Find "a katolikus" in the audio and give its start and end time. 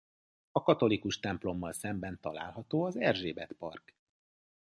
0.51-1.19